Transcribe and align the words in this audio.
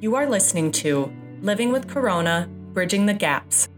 You 0.00 0.14
are 0.14 0.28
listening 0.28 0.70
to 0.72 1.12
Living 1.42 1.72
with 1.72 1.88
Corona 1.88 2.48
Bridging 2.72 3.06
the 3.06 3.14
Gaps, 3.14 3.68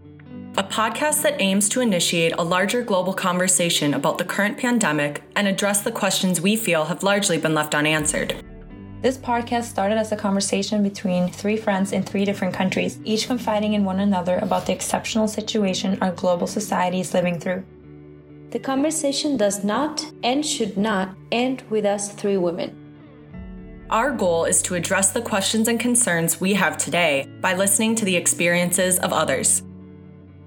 a 0.59 0.63
podcast 0.63 1.23
that 1.23 1.41
aims 1.41 1.67
to 1.71 1.81
initiate 1.81 2.35
a 2.37 2.43
larger 2.43 2.83
global 2.83 3.15
conversation 3.15 3.95
about 3.95 4.19
the 4.19 4.27
current 4.27 4.59
pandemic 4.59 5.23
and 5.35 5.49
address 5.49 5.81
the 5.81 5.91
questions 5.91 6.39
we 6.39 6.57
feel 6.57 6.85
have 6.85 7.03
largely 7.03 7.39
been 7.39 7.55
left 7.55 7.75
unanswered. 7.75 8.45
This 9.01 9.17
podcast 9.17 9.65
started 9.65 9.97
as 9.97 10.13
a 10.13 10.17
conversation 10.17 10.83
between 10.83 11.27
three 11.31 11.57
friends 11.57 11.91
in 11.91 12.03
three 12.03 12.27
different 12.27 12.53
countries, 12.53 12.99
each 13.03 13.27
confiding 13.27 13.73
in 13.73 13.87
one 13.87 14.01
another 14.01 14.37
about 14.43 14.67
the 14.67 14.75
exceptional 14.75 15.27
situation 15.27 15.97
our 16.03 16.13
global 16.13 16.47
society 16.47 17.01
is 17.01 17.15
living 17.15 17.41
through. 17.41 17.65
The 18.51 18.59
conversation 18.59 19.39
does 19.39 19.65
not 19.65 20.05
and 20.23 20.45
should 20.45 20.77
not 20.77 21.17
end 21.33 21.63
with 21.71 21.87
us 21.87 22.13
three 22.13 22.37
women. 22.37 22.77
Our 23.91 24.13
goal 24.13 24.45
is 24.45 24.63
to 24.63 24.77
address 24.77 25.11
the 25.11 25.21
questions 25.21 25.67
and 25.67 25.81
concerns 25.81 26.41
we 26.41 26.55
have 26.55 26.79
today 26.79 27.29
by 27.41 27.55
listening 27.55 27.97
to 27.97 28.05
the 28.05 28.15
experiences 28.15 29.01
of 29.01 29.13
others. 29.13 29.65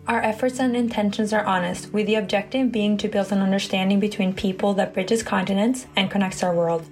Our 0.07 0.21
efforts 0.21 0.61
and 0.61 0.77
intentions 0.77 1.33
are 1.33 1.43
honest, 1.43 1.91
with 1.91 2.07
the 2.07 2.15
objective 2.15 2.71
being 2.71 2.95
to 2.99 3.09
build 3.09 3.33
an 3.33 3.41
understanding 3.41 3.99
between 3.99 4.33
people 4.33 4.73
that 4.75 4.93
bridges 4.93 5.23
continents 5.23 5.87
and 5.97 6.09
connects 6.09 6.41
our 6.41 6.55
world. 6.55 6.87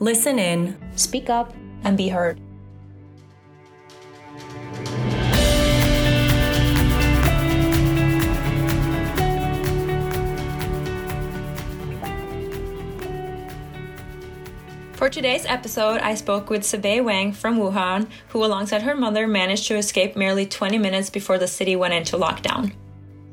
Listen 0.00 0.40
in, 0.40 0.76
speak 0.96 1.30
up, 1.30 1.54
and 1.84 1.96
be 1.96 2.08
heard. 2.08 2.40
For 15.02 15.10
today's 15.10 15.44
episode, 15.46 16.00
I 16.00 16.14
spoke 16.14 16.48
with 16.48 16.62
Sabei 16.62 17.02
Wang 17.02 17.32
from 17.32 17.58
Wuhan, 17.58 18.06
who, 18.28 18.44
alongside 18.44 18.82
her 18.82 18.94
mother, 18.94 19.26
managed 19.26 19.66
to 19.66 19.74
escape 19.74 20.14
merely 20.14 20.46
20 20.46 20.78
minutes 20.78 21.10
before 21.10 21.38
the 21.38 21.48
city 21.48 21.74
went 21.74 21.92
into 21.92 22.16
lockdown. 22.16 22.72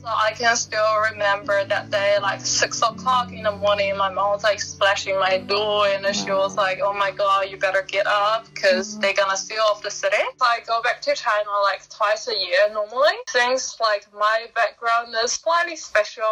I 0.05 0.31
can 0.35 0.55
still 0.55 0.99
remember 1.11 1.65
that 1.65 1.91
day, 1.91 2.17
like 2.21 2.41
six 2.45 2.81
o'clock 2.81 3.31
in 3.31 3.43
the 3.43 3.51
morning, 3.51 3.95
my 3.97 4.09
mom 4.09 4.31
was 4.31 4.43
like 4.43 4.61
splashing 4.61 5.15
my 5.15 5.37
door, 5.39 5.87
and 5.87 6.03
then 6.03 6.13
she 6.13 6.31
was 6.31 6.55
like, 6.55 6.79
"Oh 6.81 6.93
my 6.93 7.11
god, 7.11 7.49
you 7.49 7.57
better 7.57 7.83
get 7.83 8.07
up 8.07 8.45
because 8.53 8.97
they're 8.99 9.13
gonna 9.13 9.37
seal 9.37 9.61
off 9.69 9.81
the 9.83 9.91
city." 9.91 10.17
So 10.37 10.45
I 10.45 10.59
go 10.65 10.81
back 10.81 11.01
to 11.03 11.15
China 11.15 11.49
like 11.63 11.87
twice 11.89 12.27
a 12.27 12.37
year 12.37 12.69
normally. 12.73 13.13
Things 13.29 13.75
like 13.79 14.07
my 14.13 14.47
background 14.55 15.13
is 15.23 15.33
slightly 15.33 15.75
special, 15.75 16.23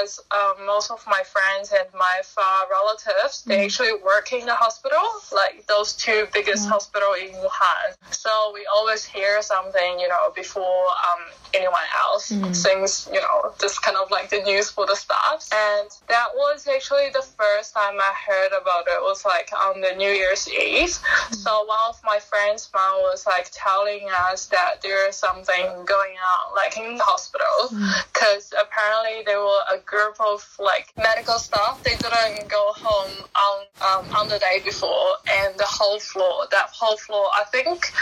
as 0.00 0.20
um, 0.30 0.66
most 0.66 0.90
of 0.90 1.04
my 1.06 1.22
friends 1.24 1.72
and 1.72 1.88
my 1.94 2.20
far 2.22 2.66
relatives 2.70 3.42
they 3.44 3.64
actually 3.64 3.94
work 4.04 4.32
in 4.32 4.46
the 4.46 4.54
hospital, 4.54 5.02
like 5.32 5.66
those 5.66 5.94
two 5.94 6.26
biggest 6.32 6.68
hospital 6.68 7.14
in 7.14 7.30
Wuhan. 7.30 7.96
So 8.10 8.50
we 8.54 8.66
always 8.72 9.04
hear 9.04 9.42
something, 9.42 10.00
you 10.00 10.08
know, 10.08 10.32
before 10.34 10.86
um, 11.08 11.22
anyone 11.54 11.86
else. 12.04 12.28
Things, 12.62 13.08
you 13.16 13.22
know 13.22 13.52
just 13.58 13.80
kind 13.80 13.96
of 13.96 14.10
like 14.10 14.28
the 14.28 14.42
news 14.42 14.70
for 14.70 14.86
the 14.86 14.94
staff. 14.94 15.48
And 15.52 15.88
that 16.08 16.28
was 16.34 16.68
actually 16.68 17.08
the 17.12 17.24
first 17.24 17.72
time 17.72 17.96
I 17.96 18.12
heard 18.28 18.52
about 18.60 18.84
it 18.86 19.00
was 19.00 19.24
like 19.24 19.48
on 19.56 19.80
the 19.80 19.94
New 19.96 20.10
Year's 20.10 20.46
Eve. 20.48 20.90
Mm-hmm. 20.90 21.34
So 21.34 21.64
one 21.64 21.78
of 21.88 22.00
my 22.04 22.18
friends' 22.18 22.68
mom 22.74 23.00
was 23.08 23.24
like 23.26 23.48
telling 23.52 24.06
us 24.28 24.46
that 24.46 24.82
there 24.82 25.08
is 25.08 25.16
something 25.16 25.64
going 25.86 26.16
on 26.20 26.54
like 26.54 26.76
in 26.76 26.96
the 26.96 27.04
hospital 27.04 27.72
because 28.12 28.52
mm-hmm. 28.52 28.60
apparently 28.60 29.24
there 29.24 29.40
were 29.40 29.64
a 29.72 29.78
group 29.80 30.16
of 30.20 30.44
like 30.60 30.92
medical 30.96 31.38
staff. 31.38 31.82
They 31.82 31.96
didn't 31.96 32.48
go 32.48 32.72
home 32.76 33.24
on 33.32 33.56
um, 33.80 34.04
on 34.16 34.28
the 34.28 34.38
day 34.38 34.60
before, 34.64 35.16
and 35.28 35.56
the 35.58 35.68
whole 35.68 36.00
floor, 36.00 36.46
that 36.50 36.68
whole 36.68 36.96
floor, 36.96 37.26
I 37.32 37.44
think 37.48 37.92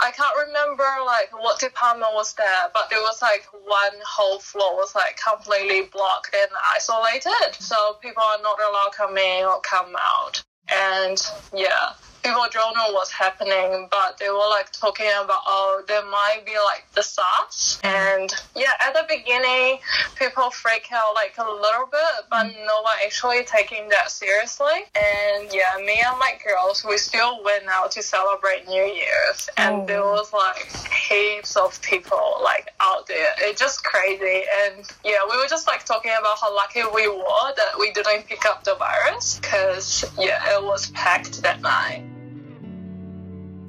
I 0.00 0.10
can't 0.10 0.36
remember 0.46 0.86
like 1.06 1.30
what 1.32 1.60
department 1.60 2.10
was 2.14 2.34
there, 2.34 2.70
but 2.74 2.90
there 2.90 3.00
was 3.00 3.22
like 3.22 3.46
one 3.64 3.96
whole 4.06 4.38
floor 4.38 4.63
was 4.72 4.94
like 4.94 5.18
completely 5.18 5.82
blocked 5.92 6.34
and 6.34 6.50
isolated. 6.74 7.54
So 7.58 7.98
people 8.00 8.22
are 8.22 8.42
not 8.42 8.58
allowed 8.60 8.90
to 8.90 8.96
come 8.96 9.18
in 9.18 9.44
or 9.44 9.60
come 9.60 9.94
out. 9.98 10.42
And 10.72 11.20
yeah, 11.54 11.92
people 12.24 12.46
don't 12.50 12.74
know 12.74 12.92
what's 12.92 13.12
happening, 13.12 13.86
but 13.90 14.18
they 14.18 14.30
were 14.30 14.48
like 14.50 14.72
talking 14.72 15.06
about, 15.06 15.42
oh, 15.46 15.82
there 15.86 16.04
might 16.06 16.42
be 16.46 16.54
like 16.64 16.86
the 16.94 17.02
SARS. 17.02 17.80
And 17.84 18.32
yeah, 18.56 18.72
at 18.80 18.94
the 18.94 19.04
beginning, 19.08 19.78
people 20.24 20.50
freak 20.50 20.88
out 20.92 21.14
like 21.14 21.34
a 21.38 21.42
little 21.42 21.86
bit, 21.90 22.24
but 22.30 22.46
mm. 22.46 22.66
no 22.66 22.82
one 22.82 22.94
actually 23.04 23.44
taking 23.44 23.88
that 23.90 24.10
seriously. 24.10 24.84
And 24.94 25.52
yeah, 25.52 25.76
me 25.84 26.02
and 26.06 26.18
my 26.18 26.34
girls, 26.46 26.84
we 26.84 26.96
still 26.98 27.42
went 27.44 27.64
out 27.68 27.90
to 27.92 28.02
celebrate 28.02 28.66
New 28.68 28.82
Year's, 28.84 29.48
and 29.56 29.82
Oh. 29.82 29.86
there 29.86 30.02
was 30.02 30.32
like 30.32 30.68
heaps 30.90 31.56
of 31.56 31.80
people 31.82 32.40
like 32.42 32.68
out 32.80 33.06
there. 33.06 33.34
It's 33.38 33.60
just 33.60 33.84
crazy. 33.84 34.44
And 34.62 34.84
yeah, 35.04 35.20
we 35.30 35.36
were 35.36 35.48
just 35.48 35.66
like 35.66 35.84
talking 35.84 36.12
about 36.18 36.38
how 36.40 36.54
lucky 36.54 36.82
we 36.94 37.08
were 37.08 37.54
that 37.56 37.78
we 37.78 37.92
didn't 37.92 38.26
pick 38.26 38.46
up 38.46 38.64
the 38.64 38.74
virus, 38.76 39.38
because 39.40 40.04
yeah, 40.18 40.56
it 40.56 40.62
was 40.62 40.90
packed 40.90 41.42
that 41.42 41.60
night. 41.60 42.04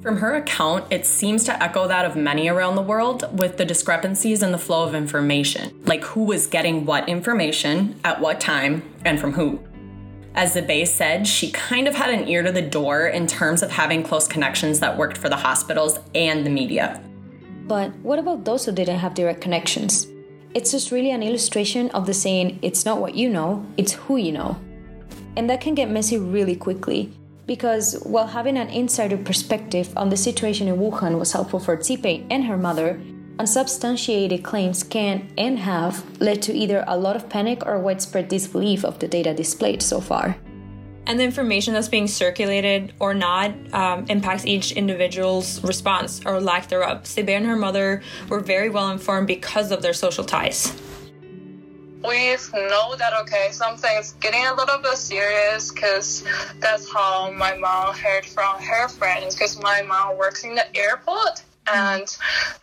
From 0.06 0.18
her 0.18 0.36
account, 0.36 0.84
it 0.92 1.04
seems 1.04 1.42
to 1.46 1.60
echo 1.60 1.88
that 1.88 2.04
of 2.04 2.14
many 2.14 2.46
around 2.46 2.76
the 2.76 2.80
world 2.80 3.24
with 3.36 3.56
the 3.56 3.64
discrepancies 3.64 4.40
in 4.40 4.52
the 4.52 4.56
flow 4.56 4.84
of 4.84 4.94
information, 4.94 5.76
like 5.84 6.04
who 6.04 6.22
was 6.22 6.46
getting 6.46 6.86
what 6.86 7.08
information, 7.08 7.98
at 8.04 8.20
what 8.20 8.40
time, 8.40 8.88
and 9.04 9.18
from 9.18 9.32
who. 9.32 9.58
As 10.36 10.54
the 10.54 10.62
base 10.62 10.94
said, 10.94 11.26
she 11.26 11.50
kind 11.50 11.88
of 11.88 11.96
had 11.96 12.10
an 12.10 12.28
ear 12.28 12.44
to 12.44 12.52
the 12.52 12.62
door 12.62 13.08
in 13.08 13.26
terms 13.26 13.64
of 13.64 13.72
having 13.72 14.04
close 14.04 14.28
connections 14.28 14.78
that 14.78 14.96
worked 14.96 15.18
for 15.18 15.28
the 15.28 15.34
hospitals 15.34 15.98
and 16.14 16.46
the 16.46 16.50
media. 16.50 17.02
But 17.66 17.90
what 17.96 18.20
about 18.20 18.44
those 18.44 18.64
who 18.64 18.70
didn't 18.70 19.00
have 19.00 19.14
direct 19.14 19.40
connections? 19.40 20.06
It's 20.54 20.70
just 20.70 20.92
really 20.92 21.10
an 21.10 21.24
illustration 21.24 21.90
of 21.90 22.06
the 22.06 22.14
saying, 22.14 22.60
it's 22.62 22.84
not 22.84 23.00
what 23.00 23.16
you 23.16 23.28
know, 23.28 23.66
it's 23.76 23.94
who 23.94 24.18
you 24.18 24.30
know. 24.30 24.56
And 25.36 25.50
that 25.50 25.60
can 25.60 25.74
get 25.74 25.90
messy 25.90 26.16
really 26.16 26.54
quickly, 26.54 27.12
because 27.46 27.94
while 28.02 28.26
having 28.26 28.56
an 28.56 28.68
insider 28.68 29.16
perspective 29.16 29.92
on 29.96 30.08
the 30.08 30.16
situation 30.16 30.68
in 30.68 30.76
Wuhan 30.76 31.18
was 31.18 31.32
helpful 31.32 31.60
for 31.60 31.76
Tsipe 31.76 32.26
and 32.30 32.44
her 32.44 32.56
mother, 32.56 33.00
unsubstantiated 33.38 34.42
claims 34.42 34.82
can 34.82 35.28
and 35.38 35.58
have 35.58 36.04
led 36.20 36.42
to 36.42 36.52
either 36.52 36.84
a 36.86 36.96
lot 36.96 37.16
of 37.16 37.28
panic 37.28 37.64
or 37.66 37.78
widespread 37.78 38.28
disbelief 38.28 38.84
of 38.84 38.98
the 38.98 39.08
data 39.08 39.34
displayed 39.34 39.82
so 39.82 40.00
far. 40.00 40.36
And 41.08 41.20
the 41.20 41.24
information 41.24 41.74
that's 41.74 41.88
being 41.88 42.08
circulated 42.08 42.92
or 42.98 43.14
not 43.14 43.52
um, 43.72 44.06
impacts 44.08 44.44
each 44.44 44.72
individual's 44.72 45.62
response 45.62 46.20
or 46.26 46.40
lack 46.40 46.68
thereof. 46.68 47.04
Sibe 47.04 47.28
and 47.28 47.46
her 47.46 47.54
mother 47.54 48.02
were 48.28 48.40
very 48.40 48.70
well 48.70 48.90
informed 48.90 49.28
because 49.28 49.70
of 49.70 49.82
their 49.82 49.92
social 49.92 50.24
ties. 50.24 50.74
We 52.06 52.36
know 52.54 52.94
that 52.96 53.12
okay 53.20 53.48
something's 53.50 54.12
getting 54.14 54.46
a 54.46 54.54
little 54.54 54.78
bit 54.78 54.96
serious 54.96 55.72
because 55.72 56.24
that's 56.60 56.90
how 56.92 57.32
my 57.32 57.56
mom 57.56 57.94
heard 57.94 58.24
from 58.24 58.60
her 58.60 58.88
friends 58.88 59.34
because 59.34 59.60
my 59.60 59.82
mom 59.82 60.16
works 60.16 60.44
in 60.44 60.54
the 60.54 60.76
airport 60.76 61.42
and 61.72 62.16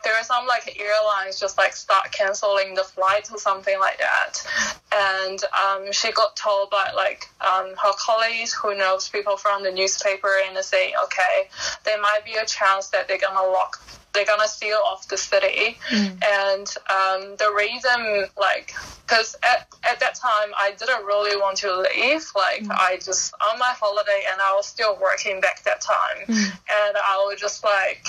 there 0.04 0.14
are 0.14 0.24
some 0.24 0.48
like 0.48 0.80
airlines 0.80 1.40
just 1.40 1.58
like 1.58 1.74
start 1.74 2.12
canceling 2.12 2.74
the 2.74 2.84
flights 2.84 3.31
or 3.31 3.38
something 3.38 3.78
like 3.80 4.00
that 4.00 4.83
and 4.94 5.44
um, 5.44 5.92
she 5.92 6.12
got 6.12 6.36
told 6.36 6.70
by 6.70 6.92
like 6.96 7.30
um, 7.42 7.74
her 7.81 7.94
colleagues 8.00 8.54
who 8.54 8.76
knows 8.78 9.09
people 9.09 9.38
from 9.38 9.64
the 9.64 9.72
newspaper 9.72 10.30
and 10.46 10.56
they 10.56 10.62
say 10.62 10.94
okay 11.04 11.50
there 11.84 12.00
might 12.02 12.22
be 12.26 12.34
a 12.34 12.46
chance 12.46 12.90
that 12.90 13.08
they're 13.08 13.18
gonna 13.18 13.48
lock 13.52 13.81
they're 14.14 14.26
gonna 14.26 14.48
seal 14.48 14.80
off 14.86 15.08
the 15.08 15.18
city. 15.18 15.78
And 15.92 16.68
um, 16.90 17.36
the 17.38 17.52
reason 17.56 18.26
like 18.40 18.74
because 19.06 19.36
at, 19.44 19.68
at 19.84 20.00
that 20.00 20.16
time 20.16 20.50
i 20.58 20.72
didn't 20.78 21.04
really 21.06 21.36
want 21.36 21.58
to 21.58 21.86
leave. 21.96 22.25
Like 22.36 22.66
i 22.70 22.98
just 23.04 23.34
on 23.50 23.60
my 23.60 23.74
holiday 23.75 24.24
and 24.31 24.40
i 24.42 24.54
was 24.56 24.66
still 24.66 24.98
working 25.02 25.42
back 25.42 25.64
that 25.64 25.81
time. 25.81 26.24
And 26.28 26.98
i 26.98 27.25
was 27.28 27.40
just 27.40 27.63
like 27.63 28.06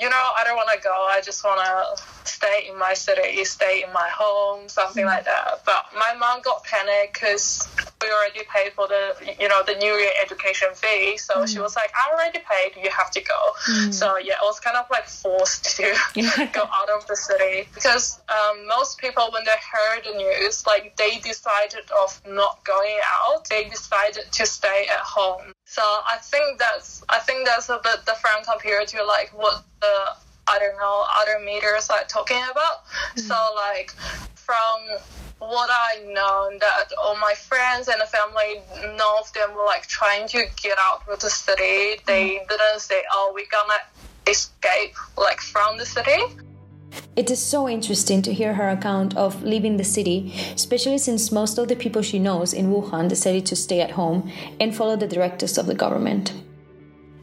you 0.00 0.08
know 0.08 0.30
don't 0.54 0.66
want 0.66 0.70
to 0.70 0.82
go 0.82 0.94
i 1.10 1.20
just 1.20 1.44
want 1.44 1.60
to 1.60 2.02
stay 2.24 2.68
in 2.70 2.78
my 2.78 2.94
city 2.94 3.44
stay 3.44 3.82
in 3.86 3.92
my 3.92 4.08
home 4.12 4.68
something 4.68 5.04
like 5.04 5.24
that. 5.24 5.62
But 5.64 5.86
my 5.94 6.14
mom 6.18 6.40
got 6.42 6.64
panicked 6.64 7.14
because 7.14 7.68
we 8.02 8.08
already 8.10 8.40
paid 8.54 8.72
for 8.72 8.86
the 8.88 9.14
you 9.40 9.48
know 9.48 9.62
the 9.66 9.74
new 9.74 9.94
year 9.94 10.10
education 10.22 10.68
fee. 10.74 11.16
So 11.18 11.46
she 11.46 11.58
was 11.58 11.76
like 11.76 11.90
i 11.94 12.12
already 12.12 12.38
paid 12.38 12.82
you 12.82 12.90
have 12.90 13.10
to 13.12 13.20
go. 13.20 13.90
So 13.90 14.18
yeah 14.18 14.34
I 14.40 14.44
was 14.44 14.60
kind 14.60 14.76
of 14.76 14.86
like 14.90 15.06
forced 15.06 15.76
to 15.76 15.94
go 16.52 16.62
out 16.62 16.90
of 16.90 17.06
the 17.06 17.16
city 17.16 17.68
because 17.74 18.20
um, 18.28 18.66
most 18.66 18.98
people 18.98 19.28
when 19.32 19.44
they 19.44 19.58
heard 19.72 20.04
the 20.04 20.16
news 20.16 20.66
like 20.66 20.96
they 20.96 21.18
decided 21.18 21.84
of 22.02 22.20
not 22.26 22.64
going 22.64 22.98
out. 23.20 23.48
They 23.48 23.64
decided 23.68 24.24
to 24.32 24.46
stay 24.46 24.86
at 24.90 25.00
home. 25.00 25.52
So 25.64 25.82
i 25.82 26.18
think 26.20 26.58
that's 26.58 27.02
i 27.08 27.18
think 27.18 27.46
that's 27.46 27.68
a 27.68 27.80
bit 27.82 28.04
different 28.06 28.46
compared 28.46 28.88
to 28.88 29.04
like 29.04 29.30
what 29.34 29.64
the 29.80 30.23
i 30.54 30.58
don't 30.58 30.78
know 30.78 31.04
other 31.20 31.38
meters 31.44 31.90
are 31.90 32.04
talking 32.08 32.42
about 32.50 32.76
so 33.16 33.34
mm. 33.34 33.54
like 33.56 33.90
from 34.34 34.78
what 35.38 35.68
I 35.70 36.00
know 36.12 36.50
that 36.60 36.86
all 37.02 37.16
my 37.16 37.34
friends 37.34 37.88
and 37.88 38.00
the 38.00 38.06
family, 38.06 38.62
none 38.96 39.18
of 39.18 39.32
them 39.32 39.54
were 39.54 39.64
like 39.64 39.86
trying 39.86 40.26
to 40.28 40.44
get 40.62 40.78
out 40.78 41.02
of 41.08 41.20
the 41.20 41.28
city. 41.28 42.00
They 42.06 42.40
mm. 42.40 42.48
didn't 42.48 42.80
say, 42.80 43.02
"Oh, 43.12 43.32
we're 43.34 43.50
gonna 43.50 43.80
escape 44.26 44.94
like 45.16 45.40
from 45.40 45.78
the 45.78 45.86
city. 45.86 46.20
It 47.16 47.30
is 47.30 47.42
so 47.42 47.68
interesting 47.68 48.22
to 48.22 48.32
hear 48.32 48.54
her 48.54 48.68
account 48.68 49.16
of 49.16 49.42
leaving 49.42 49.76
the 49.76 49.84
city, 49.84 50.32
especially 50.54 50.98
since 50.98 51.32
most 51.32 51.58
of 51.58 51.68
the 51.68 51.76
people 51.76 52.02
she 52.02 52.18
knows 52.18 52.52
in 52.52 52.72
Wuhan 52.72 53.08
decided 53.08 53.46
to 53.46 53.56
stay 53.56 53.80
at 53.80 53.92
home 53.92 54.30
and 54.60 54.74
follow 54.74 54.96
the 54.96 55.08
directives 55.08 55.58
of 55.58 55.66
the 55.66 55.74
government. 55.74 56.32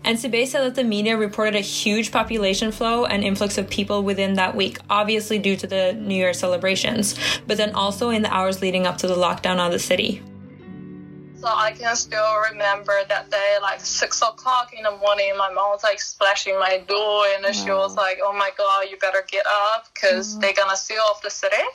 And 0.03 0.17
Sibae 0.17 0.47
said 0.47 0.63
that 0.63 0.75
the 0.75 0.83
media 0.83 1.15
reported 1.15 1.55
a 1.55 1.59
huge 1.59 2.11
population 2.11 2.71
flow 2.71 3.05
and 3.05 3.23
influx 3.23 3.57
of 3.57 3.69
people 3.69 4.03
within 4.03 4.33
that 4.33 4.55
week, 4.55 4.79
obviously 4.89 5.37
due 5.37 5.55
to 5.57 5.67
the 5.67 5.93
New 5.93 6.15
Year 6.15 6.33
celebrations, 6.33 7.15
but 7.45 7.57
then 7.57 7.73
also 7.75 8.09
in 8.09 8.23
the 8.23 8.33
hours 8.33 8.61
leading 8.61 8.87
up 8.87 8.97
to 8.99 9.07
the 9.07 9.15
lockdown 9.15 9.59
of 9.59 9.71
the 9.71 9.79
city. 9.79 10.23
So 11.41 11.47
I 11.47 11.71
can 11.71 11.95
still 11.95 12.37
remember 12.51 12.93
that 13.09 13.31
day, 13.31 13.57
like 13.63 13.79
six 13.79 14.21
o'clock 14.21 14.73
in 14.73 14.83
the 14.83 14.91
morning, 14.97 15.33
my 15.37 15.49
mom 15.49 15.71
was 15.71 15.83
like 15.83 15.99
splashing 15.99 16.53
my 16.59 16.77
door, 16.87 17.25
and 17.33 17.55
she 17.55 17.71
was 17.71 17.95
like, 17.95 18.19
"Oh 18.21 18.31
my 18.31 18.51
god, 18.55 18.89
you 18.91 18.97
better 18.97 19.25
get 19.27 19.47
up, 19.47 19.87
because 19.91 20.37
they're 20.37 20.53
gonna 20.53 20.77
seal 20.77 21.01
off 21.09 21.23
the 21.23 21.31
city." 21.31 21.65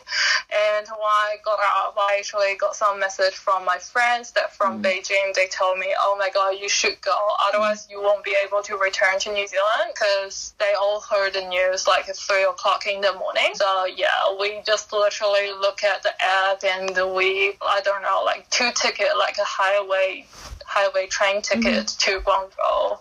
And 0.55 0.87
when 0.87 1.11
I 1.27 1.37
got 1.45 1.59
up, 1.59 1.97
I 1.99 2.17
actually 2.19 2.55
got 2.55 2.77
some 2.77 3.01
message 3.01 3.35
from 3.35 3.65
my 3.65 3.79
friends 3.79 4.31
that 4.33 4.55
from 4.55 4.81
mm. 4.81 4.85
Beijing. 4.85 5.35
They 5.35 5.49
told 5.49 5.79
me, 5.79 5.93
"Oh 5.99 6.15
my 6.17 6.31
god, 6.31 6.51
you 6.61 6.69
should 6.69 7.01
go, 7.01 7.19
otherwise 7.49 7.89
you 7.91 8.01
won't 8.01 8.23
be 8.23 8.37
able 8.45 8.63
to 8.63 8.77
return 8.77 9.19
to 9.19 9.33
New 9.33 9.49
Zealand," 9.49 9.91
because 9.95 10.55
they 10.61 10.75
all 10.75 11.01
heard 11.01 11.33
the 11.33 11.43
news 11.43 11.89
like 11.89 12.09
at 12.09 12.17
three 12.17 12.45
o'clock 12.45 12.87
in 12.87 13.01
the 13.01 13.15
morning. 13.15 13.51
So 13.55 13.87
yeah, 13.87 14.37
we 14.39 14.63
just 14.65 14.93
literally 14.93 15.51
look 15.51 15.83
at 15.83 16.05
the 16.05 16.15
app 16.23 16.63
and 16.63 17.15
we, 17.17 17.55
I 17.61 17.81
don't 17.83 18.03
know, 18.03 18.23
like 18.25 18.49
two 18.51 18.71
ticket, 18.71 19.09
like 19.19 19.39
a 19.39 19.56
highway 19.57 20.27
highway 20.67 21.07
train 21.07 21.41
ticket 21.43 21.87
to 21.87 22.21
Guangzhou, 22.21 22.99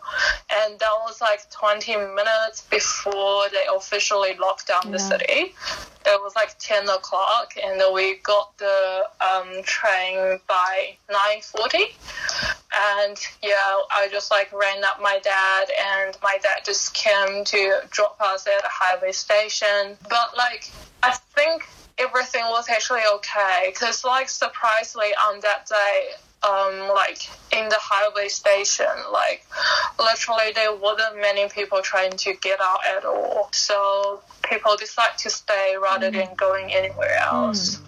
and 0.53 0.79
that 0.79 0.95
was 1.05 1.19
like 1.19 1.49
20 1.51 1.95
minutes 1.95 2.65
before 2.69 3.49
they 3.49 3.63
officially 3.75 4.35
locked 4.37 4.67
down 4.67 4.91
the 4.91 4.99
city. 4.99 5.53
It 6.07 6.21
was 6.21 6.35
like 6.35 6.55
10 6.59 6.87
o'clock, 6.87 7.53
and 7.61 7.81
we 7.93 8.17
got 8.17 8.55
the 8.59 9.05
um, 9.19 9.63
train 9.63 10.39
by 10.47 10.97
9:40. 11.09 11.79
And 13.07 13.17
yeah, 13.41 13.75
I 13.91 14.07
just 14.11 14.29
like 14.29 14.51
ran 14.53 14.83
up 14.83 15.01
my 15.01 15.19
dad, 15.23 15.67
and 15.97 16.15
my 16.21 16.37
dad 16.43 16.63
just 16.63 16.93
came 16.93 17.43
to 17.45 17.81
drop 17.89 18.17
us 18.21 18.45
at 18.47 18.63
a 18.63 18.69
highway 18.69 19.11
station. 19.11 19.97
But 20.07 20.37
like, 20.37 20.71
I 21.01 21.17
think 21.33 21.63
everything 21.97 22.43
was 22.49 22.69
actually 22.69 23.01
okay, 23.15 23.71
because 23.73 24.03
like 24.03 24.29
surprisingly 24.29 25.13
on 25.27 25.39
that 25.41 25.65
day, 25.67 26.09
um, 26.45 26.89
like 26.89 27.27
in 27.51 27.69
the 27.69 27.77
highway 27.79 28.27
station, 28.27 28.85
like 29.11 29.45
literally 29.99 30.51
there 30.53 30.75
wasn't 30.75 31.19
many 31.19 31.49
people 31.49 31.81
trying 31.81 32.11
to 32.11 32.33
get 32.41 32.59
out 32.61 32.79
at 32.85 33.05
all. 33.05 33.49
So 33.51 34.21
people 34.43 34.75
decide 34.77 35.17
to 35.19 35.29
stay 35.29 35.75
rather 35.81 36.11
than 36.11 36.29
going 36.35 36.71
anywhere 36.73 37.17
else. 37.17 37.81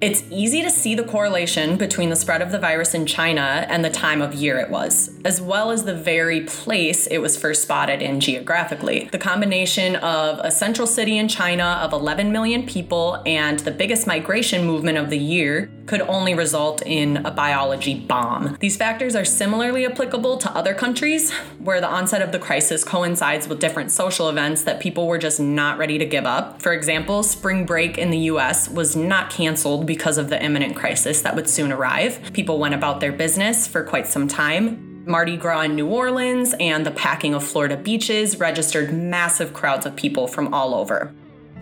It's 0.00 0.22
easy 0.30 0.62
to 0.62 0.70
see 0.70 0.94
the 0.94 1.04
correlation 1.04 1.76
between 1.76 2.08
the 2.08 2.16
spread 2.16 2.40
of 2.40 2.52
the 2.52 2.58
virus 2.58 2.94
in 2.94 3.04
China 3.04 3.66
and 3.68 3.84
the 3.84 3.90
time 3.90 4.22
of 4.22 4.32
year 4.32 4.58
it 4.58 4.70
was, 4.70 5.10
as 5.26 5.42
well 5.42 5.70
as 5.70 5.84
the 5.84 5.94
very 5.94 6.40
place 6.40 7.06
it 7.06 7.18
was 7.18 7.36
first 7.36 7.64
spotted 7.64 8.00
in 8.00 8.18
geographically. 8.18 9.10
The 9.12 9.18
combination 9.18 9.96
of 9.96 10.38
a 10.38 10.50
central 10.50 10.86
city 10.86 11.18
in 11.18 11.28
China 11.28 11.78
of 11.82 11.92
11 11.92 12.32
million 12.32 12.64
people 12.64 13.22
and 13.26 13.58
the 13.58 13.70
biggest 13.70 14.06
migration 14.06 14.64
movement 14.64 14.96
of 14.96 15.10
the 15.10 15.18
year 15.18 15.70
could 15.90 16.02
only 16.02 16.34
result 16.34 16.82
in 16.86 17.16
a 17.26 17.32
biology 17.32 17.98
bomb. 17.98 18.56
These 18.60 18.76
factors 18.76 19.16
are 19.16 19.24
similarly 19.24 19.84
applicable 19.84 20.38
to 20.38 20.50
other 20.52 20.72
countries, 20.72 21.32
where 21.58 21.80
the 21.80 21.88
onset 21.88 22.22
of 22.22 22.30
the 22.30 22.38
crisis 22.38 22.84
coincides 22.84 23.48
with 23.48 23.58
different 23.58 23.90
social 23.90 24.28
events 24.28 24.62
that 24.62 24.78
people 24.78 25.08
were 25.08 25.18
just 25.18 25.40
not 25.40 25.78
ready 25.78 25.98
to 25.98 26.06
give 26.06 26.26
up. 26.26 26.62
For 26.62 26.72
example, 26.72 27.24
spring 27.24 27.66
break 27.66 27.98
in 27.98 28.10
the 28.10 28.18
US 28.34 28.68
was 28.68 28.94
not 28.94 29.30
canceled 29.30 29.84
because 29.84 30.16
of 30.16 30.30
the 30.30 30.40
imminent 30.40 30.76
crisis 30.76 31.22
that 31.22 31.34
would 31.34 31.48
soon 31.48 31.72
arrive. 31.72 32.20
People 32.34 32.60
went 32.60 32.74
about 32.76 33.00
their 33.00 33.10
business 33.10 33.66
for 33.66 33.82
quite 33.82 34.06
some 34.06 34.28
time. 34.28 35.02
Mardi 35.06 35.36
Gras 35.36 35.62
in 35.62 35.74
New 35.74 35.88
Orleans 35.88 36.54
and 36.60 36.86
the 36.86 36.92
packing 36.92 37.34
of 37.34 37.42
Florida 37.42 37.76
beaches 37.76 38.38
registered 38.38 38.92
massive 38.92 39.52
crowds 39.52 39.86
of 39.86 39.96
people 39.96 40.28
from 40.28 40.54
all 40.54 40.72
over. 40.72 41.12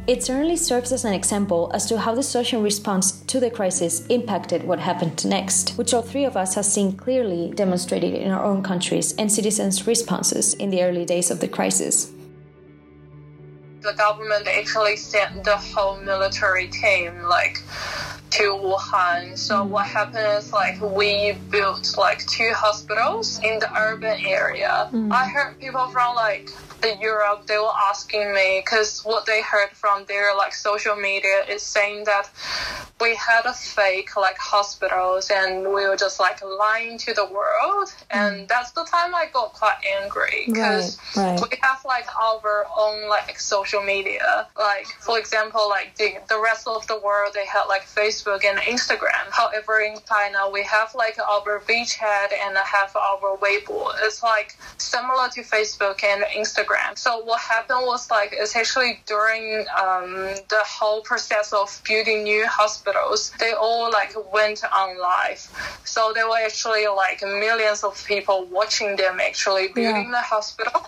It 0.08 0.24
certainly 0.24 0.56
serves 0.56 0.90
as 0.90 1.04
an 1.04 1.12
example 1.12 1.70
as 1.74 1.84
to 1.84 1.98
how 1.98 2.14
the 2.14 2.22
social 2.22 2.62
response 2.62 3.20
to 3.26 3.38
the 3.38 3.50
crisis 3.50 4.06
impacted 4.06 4.64
what 4.64 4.78
happened 4.78 5.22
next, 5.26 5.76
which 5.76 5.92
all 5.92 6.00
three 6.00 6.24
of 6.24 6.34
us 6.34 6.54
have 6.54 6.64
seen 6.64 6.96
clearly 6.96 7.52
demonstrated 7.54 8.14
in 8.14 8.30
our 8.30 8.42
own 8.42 8.62
countries 8.62 9.14
and 9.16 9.30
citizens' 9.30 9.86
responses 9.86 10.54
in 10.54 10.70
the 10.70 10.82
early 10.82 11.04
days 11.04 11.30
of 11.30 11.40
the 11.40 11.46
crisis. 11.46 12.10
The 13.82 13.92
government 13.92 14.48
actually 14.48 14.96
sent 14.96 15.44
the 15.44 15.58
whole 15.58 16.00
military 16.00 16.68
team 16.68 17.20
like 17.24 17.62
to 18.30 18.42
Wuhan. 18.42 19.36
So 19.36 19.56
mm. 19.56 19.68
what 19.68 19.86
happened 19.86 20.38
is 20.38 20.52
like 20.54 20.80
we 20.80 21.36
built 21.50 21.96
like 21.98 22.26
two 22.26 22.52
hospitals 22.54 23.40
in 23.44 23.58
the 23.58 23.70
urban 23.78 24.24
area. 24.24 24.88
Mm. 24.90 25.12
I 25.12 25.28
heard 25.28 25.60
people 25.60 25.86
from 25.88 26.14
like 26.14 26.50
Europe 27.00 27.46
they 27.46 27.58
were 27.58 27.76
asking 27.88 28.32
me 28.32 28.62
because 28.64 29.00
what 29.04 29.26
they 29.26 29.42
heard 29.42 29.70
from 29.70 30.04
their 30.06 30.34
like 30.36 30.54
social 30.54 30.96
media 30.96 31.44
is 31.48 31.62
saying 31.62 32.04
that 32.04 32.30
we 33.00 33.14
had 33.14 33.46
a 33.46 33.52
fake 33.52 34.16
like 34.16 34.36
hospitals 34.38 35.30
and 35.30 35.62
we 35.62 35.86
were 35.86 35.96
just 35.96 36.18
like 36.18 36.42
lying 36.42 36.98
to 36.98 37.14
the 37.14 37.24
world. 37.24 37.88
Mm. 37.88 38.04
And 38.10 38.48
that's 38.48 38.72
the 38.72 38.84
time 38.84 39.14
I 39.14 39.26
got 39.32 39.52
quite 39.52 39.78
angry 40.02 40.44
because 40.46 40.98
Right, 41.16 41.40
right. 41.40 41.40
we 41.50 41.58
have 41.62 41.84
like 41.84 42.06
our 42.16 42.66
own 42.78 43.08
like 43.08 43.38
social 43.40 43.82
media. 43.82 44.48
Like 44.56 44.86
for 45.00 45.18
example 45.18 45.68
like 45.68 45.96
the, 45.96 46.18
the 46.28 46.40
rest 46.40 46.66
of 46.66 46.86
the 46.86 46.98
world 46.98 47.32
they 47.34 47.46
had 47.46 47.64
like 47.64 47.82
Facebook 47.82 48.44
and 48.44 48.58
Instagram. 48.60 49.30
However 49.30 49.80
in 49.80 49.96
China 50.08 50.50
we 50.52 50.62
have 50.64 50.94
like 50.94 51.18
our 51.18 51.60
WeChat 51.60 52.32
and 52.46 52.56
have 52.56 52.94
our 52.96 53.36
Weibo. 53.38 53.92
It's 54.02 54.22
like 54.22 54.56
similar 54.78 55.28
to 55.30 55.42
Facebook 55.42 56.02
and 56.04 56.24
Instagram 56.24 56.67
so 56.94 57.18
what 57.24 57.40
happened 57.40 57.80
was 57.82 58.10
like 58.10 58.34
actually 58.56 59.00
during 59.06 59.64
um, 59.80 60.34
the 60.48 60.62
whole 60.66 61.00
process 61.02 61.52
of 61.52 61.80
building 61.86 62.24
new 62.24 62.46
hospitals 62.46 63.32
they 63.38 63.52
all 63.52 63.90
like 63.90 64.12
went 64.32 64.62
on 64.64 64.98
live. 65.00 65.40
So 65.84 66.12
there 66.14 66.28
were 66.28 66.38
actually 66.44 66.86
like 66.86 67.22
millions 67.22 67.82
of 67.84 68.02
people 68.06 68.46
watching 68.50 68.96
them 68.96 69.20
actually 69.20 69.68
building 69.68 70.10
the 70.10 70.20
hospital 70.20 70.86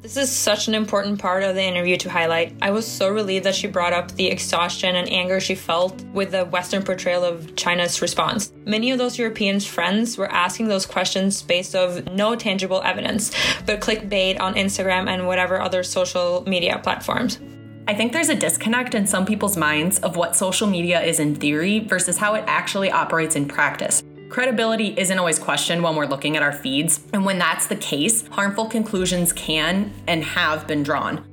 This 0.00 0.16
is 0.16 0.30
such 0.30 0.68
an 0.68 0.76
important 0.76 1.18
part 1.18 1.42
of 1.42 1.56
the 1.56 1.62
interview 1.62 1.96
to 1.96 2.08
highlight. 2.08 2.54
I 2.62 2.70
was 2.70 2.86
so 2.86 3.08
relieved 3.08 3.44
that 3.46 3.56
she 3.56 3.66
brought 3.66 3.92
up 3.92 4.12
the 4.12 4.28
exhaustion 4.28 4.94
and 4.94 5.10
anger 5.10 5.40
she 5.40 5.56
felt 5.56 6.00
with 6.14 6.30
the 6.30 6.44
Western 6.44 6.84
portrayal 6.84 7.24
of 7.24 7.56
China's 7.56 8.00
response. 8.00 8.52
Many 8.64 8.92
of 8.92 8.98
those 8.98 9.18
Europeans' 9.18 9.66
friends 9.66 10.16
were 10.16 10.30
asking 10.30 10.68
those 10.68 10.86
questions 10.86 11.42
based 11.42 11.74
of 11.74 12.06
no 12.12 12.36
tangible 12.36 12.80
evidence, 12.82 13.32
but 13.66 13.80
clickbait 13.80 14.40
on 14.40 14.54
Instagram 14.54 15.08
and 15.08 15.26
whatever 15.26 15.60
other 15.60 15.82
social 15.82 16.44
media 16.46 16.78
platforms. 16.80 17.40
I 17.88 17.94
think 17.94 18.12
there's 18.12 18.28
a 18.28 18.36
disconnect 18.36 18.94
in 18.94 19.04
some 19.04 19.26
people's 19.26 19.56
minds 19.56 19.98
of 19.98 20.14
what 20.14 20.36
social 20.36 20.68
media 20.68 21.02
is 21.02 21.18
in 21.18 21.34
theory 21.34 21.80
versus 21.80 22.16
how 22.16 22.34
it 22.34 22.44
actually 22.46 22.92
operates 22.92 23.34
in 23.34 23.48
practice. 23.48 24.04
Credibility 24.28 24.94
isn't 24.98 25.18
always 25.18 25.38
questioned 25.38 25.82
when 25.82 25.96
we're 25.96 26.04
looking 26.04 26.36
at 26.36 26.42
our 26.42 26.52
feeds, 26.52 27.00
and 27.14 27.24
when 27.24 27.38
that's 27.38 27.66
the 27.66 27.76
case, 27.76 28.26
harmful 28.28 28.66
conclusions 28.66 29.32
can 29.32 29.90
and 30.06 30.22
have 30.22 30.66
been 30.66 30.82
drawn. 30.82 31.24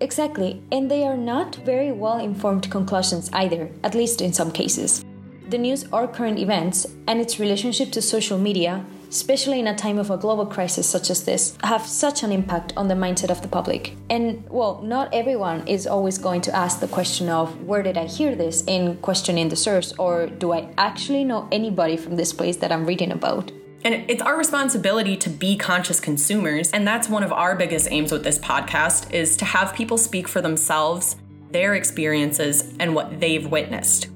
Exactly, 0.00 0.60
and 0.72 0.90
they 0.90 1.04
are 1.04 1.16
not 1.16 1.54
very 1.56 1.92
well 1.92 2.18
informed 2.18 2.68
conclusions 2.72 3.30
either, 3.32 3.70
at 3.84 3.94
least 3.94 4.20
in 4.20 4.32
some 4.32 4.50
cases. 4.50 5.04
The 5.48 5.58
news 5.58 5.86
or 5.92 6.08
current 6.08 6.40
events 6.40 6.86
and 7.06 7.20
its 7.20 7.38
relationship 7.38 7.92
to 7.92 8.02
social 8.02 8.36
media, 8.36 8.84
especially 9.14 9.60
in 9.60 9.68
a 9.68 9.76
time 9.76 9.96
of 9.96 10.10
a 10.10 10.16
global 10.16 10.44
crisis 10.44 10.88
such 10.88 11.08
as 11.08 11.24
this, 11.24 11.56
have 11.62 11.86
such 11.86 12.24
an 12.24 12.32
impact 12.32 12.72
on 12.76 12.88
the 12.88 12.94
mindset 12.94 13.30
of 13.30 13.40
the 13.42 13.48
public. 13.48 13.94
And, 14.10 14.44
well, 14.50 14.82
not 14.82 15.14
everyone 15.14 15.68
is 15.68 15.86
always 15.86 16.18
going 16.18 16.40
to 16.42 16.54
ask 16.54 16.80
the 16.80 16.88
question 16.88 17.28
of 17.28 17.62
where 17.62 17.84
did 17.84 17.96
I 17.96 18.06
hear 18.06 18.34
this 18.34 18.64
in 18.66 18.96
questioning 18.96 19.48
the 19.50 19.56
source, 19.56 19.92
or 19.98 20.26
do 20.26 20.52
I 20.52 20.68
actually 20.76 21.22
know 21.22 21.48
anybody 21.52 21.96
from 21.96 22.16
this 22.16 22.32
place 22.32 22.56
that 22.56 22.72
I'm 22.72 22.86
reading 22.86 23.12
about? 23.12 23.52
And 23.84 24.04
it's 24.08 24.22
our 24.22 24.36
responsibility 24.36 25.16
to 25.18 25.30
be 25.30 25.56
conscious 25.56 26.00
consumers, 26.00 26.72
and 26.72 26.84
that's 26.84 27.08
one 27.08 27.22
of 27.22 27.32
our 27.32 27.54
biggest 27.54 27.86
aims 27.92 28.10
with 28.10 28.24
this 28.24 28.38
podcast 28.38 29.12
is 29.12 29.36
to 29.36 29.44
have 29.44 29.74
people 29.74 29.96
speak 29.96 30.26
for 30.26 30.40
themselves, 30.40 31.14
their 31.52 31.76
experiences, 31.76 32.74
and 32.80 32.96
what 32.96 33.20
they've 33.20 33.46
witnessed. 33.46 34.08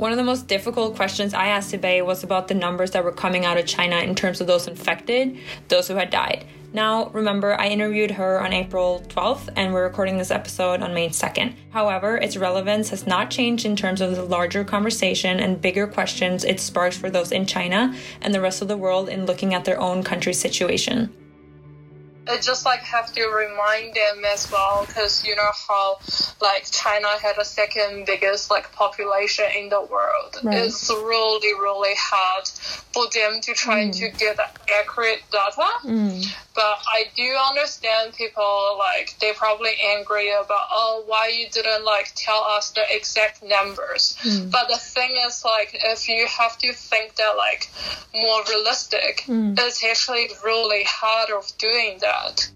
One 0.00 0.12
of 0.12 0.16
the 0.16 0.24
most 0.24 0.48
difficult 0.48 0.96
questions 0.96 1.34
I 1.34 1.48
asked 1.48 1.72
Sibae 1.72 2.02
was 2.02 2.24
about 2.24 2.48
the 2.48 2.54
numbers 2.54 2.92
that 2.92 3.04
were 3.04 3.12
coming 3.12 3.44
out 3.44 3.58
of 3.58 3.66
China 3.66 3.98
in 3.98 4.14
terms 4.14 4.40
of 4.40 4.46
those 4.46 4.66
infected, 4.66 5.36
those 5.68 5.88
who 5.88 5.96
had 5.96 6.08
died. 6.08 6.46
Now, 6.72 7.10
remember, 7.10 7.52
I 7.60 7.68
interviewed 7.68 8.12
her 8.12 8.40
on 8.40 8.54
April 8.54 9.04
12th, 9.08 9.50
and 9.56 9.74
we're 9.74 9.84
recording 9.84 10.16
this 10.16 10.30
episode 10.30 10.80
on 10.80 10.94
May 10.94 11.10
2nd. 11.10 11.52
However, 11.72 12.16
its 12.16 12.38
relevance 12.38 12.88
has 12.88 13.06
not 13.06 13.30
changed 13.30 13.66
in 13.66 13.76
terms 13.76 14.00
of 14.00 14.16
the 14.16 14.24
larger 14.24 14.64
conversation 14.64 15.38
and 15.38 15.60
bigger 15.60 15.86
questions 15.86 16.44
it 16.44 16.60
sparks 16.60 16.96
for 16.96 17.10
those 17.10 17.30
in 17.30 17.44
China 17.44 17.94
and 18.22 18.32
the 18.32 18.40
rest 18.40 18.62
of 18.62 18.68
the 18.68 18.78
world 18.78 19.10
in 19.10 19.26
looking 19.26 19.52
at 19.52 19.66
their 19.66 19.78
own 19.78 20.02
country's 20.02 20.40
situation. 20.40 21.14
I 22.30 22.40
just 22.40 22.64
like 22.64 22.80
have 22.82 23.12
to 23.12 23.22
remind 23.26 23.94
them 23.94 24.24
as 24.32 24.48
well 24.50 24.86
because 24.86 25.24
you 25.24 25.34
know 25.36 25.50
how 25.68 25.96
like 26.40 26.64
China 26.70 27.08
had 27.22 27.34
the 27.36 27.44
second 27.44 28.06
biggest 28.06 28.50
like 28.50 28.72
population 28.72 29.46
in 29.56 29.68
the 29.68 29.80
world. 29.80 30.36
Right. 30.42 30.58
It's 30.64 30.88
really 30.90 31.52
really 31.60 31.94
hard 31.96 32.46
for 32.92 33.06
them 33.12 33.40
to 33.42 33.52
try 33.54 33.80
Mm. 33.86 33.98
to 33.98 34.10
get 34.10 34.36
accurate 34.80 35.22
data. 35.32 35.68
But 36.54 36.78
I 36.88 37.04
do 37.14 37.36
understand 37.48 38.14
people 38.14 38.76
like 38.78 39.16
they're 39.20 39.34
probably 39.34 39.74
angry 39.82 40.30
about 40.30 40.66
oh 40.70 41.04
why 41.06 41.28
you 41.28 41.48
didn't 41.48 41.84
like 41.84 42.12
tell 42.16 42.42
us 42.42 42.70
the 42.70 42.82
exact 42.90 43.42
numbers. 43.42 44.16
Hmm. 44.20 44.50
But 44.50 44.68
the 44.68 44.76
thing 44.76 45.16
is 45.26 45.44
like 45.44 45.70
if 45.72 46.08
you 46.08 46.26
have 46.26 46.58
to 46.58 46.72
think 46.72 47.14
that 47.16 47.34
like 47.36 47.70
more 48.14 48.42
realistic, 48.48 49.22
hmm. 49.26 49.54
it's 49.56 49.84
actually 49.84 50.28
really 50.44 50.84
hard 50.86 51.30
of 51.30 51.50
doing 51.58 51.98
that. 52.00 52.50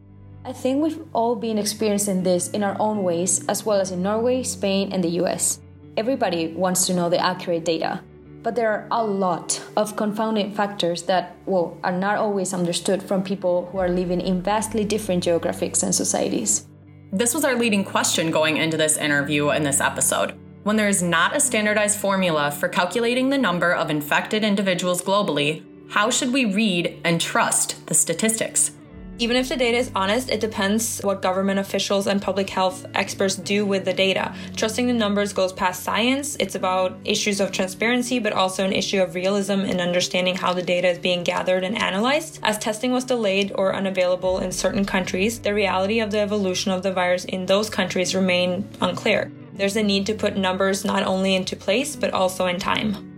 I 0.46 0.52
think 0.52 0.82
we've 0.82 1.00
all 1.14 1.36
been 1.36 1.56
experiencing 1.56 2.22
this 2.22 2.50
in 2.50 2.62
our 2.62 2.76
own 2.78 3.02
ways, 3.02 3.46
as 3.48 3.64
well 3.64 3.80
as 3.80 3.90
in 3.90 4.02
Norway, 4.02 4.42
Spain, 4.42 4.92
and 4.92 5.02
the 5.02 5.08
US. 5.22 5.60
Everybody 5.96 6.48
wants 6.48 6.86
to 6.86 6.94
know 6.94 7.08
the 7.08 7.18
accurate 7.18 7.64
data, 7.64 8.02
but 8.44 8.54
there 8.54 8.70
are 8.70 8.86
a 8.90 9.02
lot 9.02 9.60
of 9.74 9.96
confounding 9.96 10.52
factors 10.52 11.04
that, 11.04 11.34
well, 11.46 11.78
are 11.82 11.90
not 11.90 12.18
always 12.18 12.52
understood 12.52 13.02
from 13.02 13.24
people 13.24 13.70
who 13.72 13.78
are 13.78 13.88
living 13.88 14.20
in 14.20 14.42
vastly 14.42 14.84
different 14.84 15.24
geographics 15.24 15.82
and 15.82 15.94
societies. 15.94 16.66
This 17.10 17.32
was 17.32 17.44
our 17.44 17.56
leading 17.56 17.84
question 17.84 18.30
going 18.30 18.58
into 18.58 18.76
this 18.76 18.98
interview 18.98 19.50
in 19.50 19.62
this 19.62 19.80
episode. 19.80 20.34
When 20.62 20.76
there 20.76 20.88
is 20.88 21.02
not 21.02 21.34
a 21.34 21.40
standardized 21.40 21.98
formula 21.98 22.50
for 22.50 22.68
calculating 22.68 23.30
the 23.30 23.38
number 23.38 23.72
of 23.72 23.88
infected 23.88 24.44
individuals 24.44 25.00
globally, 25.00 25.64
how 25.90 26.10
should 26.10 26.32
we 26.32 26.44
read 26.44 27.00
and 27.02 27.20
trust 27.20 27.86
the 27.86 27.94
statistics? 27.94 28.72
Even 29.16 29.36
if 29.36 29.48
the 29.48 29.56
data 29.56 29.78
is 29.78 29.92
honest, 29.94 30.28
it 30.28 30.40
depends 30.40 31.00
what 31.02 31.22
government 31.22 31.60
officials 31.60 32.08
and 32.08 32.20
public 32.20 32.50
health 32.50 32.84
experts 32.94 33.36
do 33.36 33.64
with 33.64 33.84
the 33.84 33.92
data. 33.92 34.34
Trusting 34.56 34.88
the 34.88 34.92
numbers 34.92 35.32
goes 35.32 35.52
past 35.52 35.84
science. 35.84 36.36
It's 36.40 36.56
about 36.56 36.98
issues 37.04 37.40
of 37.40 37.52
transparency, 37.52 38.18
but 38.18 38.32
also 38.32 38.64
an 38.64 38.72
issue 38.72 39.00
of 39.00 39.14
realism 39.14 39.60
in 39.60 39.80
understanding 39.80 40.34
how 40.34 40.52
the 40.52 40.62
data 40.62 40.88
is 40.88 40.98
being 40.98 41.22
gathered 41.22 41.62
and 41.62 41.78
analyzed. 41.80 42.40
As 42.42 42.58
testing 42.58 42.90
was 42.90 43.04
delayed 43.04 43.52
or 43.54 43.72
unavailable 43.72 44.40
in 44.40 44.50
certain 44.50 44.84
countries, 44.84 45.38
the 45.38 45.54
reality 45.54 46.00
of 46.00 46.10
the 46.10 46.18
evolution 46.18 46.72
of 46.72 46.82
the 46.82 46.92
virus 46.92 47.24
in 47.24 47.46
those 47.46 47.70
countries 47.70 48.16
remain 48.16 48.68
unclear. 48.80 49.30
There's 49.52 49.76
a 49.76 49.82
need 49.84 50.06
to 50.06 50.14
put 50.14 50.36
numbers 50.36 50.84
not 50.84 51.04
only 51.04 51.36
into 51.36 51.54
place, 51.54 51.94
but 51.94 52.12
also 52.12 52.46
in 52.46 52.58
time. 52.58 53.13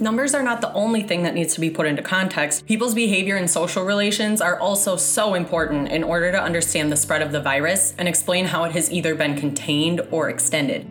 Numbers 0.00 0.32
are 0.32 0.44
not 0.44 0.60
the 0.60 0.72
only 0.74 1.02
thing 1.02 1.24
that 1.24 1.34
needs 1.34 1.54
to 1.54 1.60
be 1.60 1.70
put 1.70 1.84
into 1.84 2.02
context. 2.02 2.64
People's 2.66 2.94
behavior 2.94 3.34
and 3.34 3.50
social 3.50 3.82
relations 3.82 4.40
are 4.40 4.56
also 4.60 4.96
so 4.96 5.34
important 5.34 5.88
in 5.88 6.04
order 6.04 6.30
to 6.30 6.40
understand 6.40 6.92
the 6.92 6.96
spread 6.96 7.20
of 7.20 7.32
the 7.32 7.40
virus 7.40 7.94
and 7.98 8.08
explain 8.08 8.44
how 8.44 8.62
it 8.62 8.70
has 8.72 8.92
either 8.92 9.16
been 9.16 9.36
contained 9.36 10.00
or 10.12 10.30
extended. 10.30 10.86